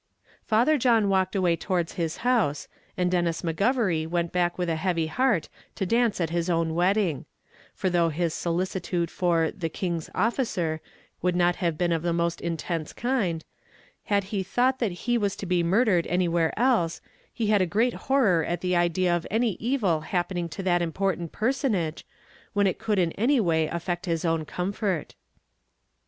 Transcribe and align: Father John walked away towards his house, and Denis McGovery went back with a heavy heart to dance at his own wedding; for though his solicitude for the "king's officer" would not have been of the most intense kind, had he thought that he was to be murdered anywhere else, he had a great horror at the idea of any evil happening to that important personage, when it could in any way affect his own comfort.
Father 0.47 0.79
John 0.79 1.09
walked 1.09 1.35
away 1.35 1.55
towards 1.55 1.93
his 1.93 2.17
house, 2.25 2.67
and 2.97 3.11
Denis 3.11 3.43
McGovery 3.43 4.07
went 4.07 4.31
back 4.31 4.57
with 4.57 4.67
a 4.67 4.75
heavy 4.75 5.05
heart 5.05 5.47
to 5.75 5.85
dance 5.85 6.19
at 6.19 6.31
his 6.31 6.49
own 6.49 6.73
wedding; 6.73 7.25
for 7.75 7.87
though 7.87 8.09
his 8.09 8.33
solicitude 8.33 9.11
for 9.11 9.51
the 9.51 9.69
"king's 9.69 10.09
officer" 10.15 10.81
would 11.21 11.35
not 11.35 11.57
have 11.57 11.77
been 11.77 11.91
of 11.91 12.01
the 12.01 12.13
most 12.13 12.41
intense 12.41 12.93
kind, 12.93 13.45
had 14.05 14.23
he 14.33 14.41
thought 14.41 14.79
that 14.79 14.91
he 15.05 15.19
was 15.19 15.35
to 15.35 15.45
be 15.45 15.61
murdered 15.61 16.07
anywhere 16.07 16.51
else, 16.59 16.99
he 17.31 17.45
had 17.53 17.61
a 17.61 17.67
great 17.67 17.93
horror 18.09 18.43
at 18.43 18.61
the 18.61 18.75
idea 18.75 19.15
of 19.15 19.27
any 19.29 19.51
evil 19.59 20.01
happening 20.01 20.49
to 20.49 20.63
that 20.63 20.81
important 20.81 21.31
personage, 21.31 22.07
when 22.53 22.65
it 22.65 22.79
could 22.79 22.97
in 22.97 23.11
any 23.11 23.39
way 23.39 23.67
affect 23.67 24.07
his 24.07 24.25
own 24.25 24.45
comfort. 24.45 25.13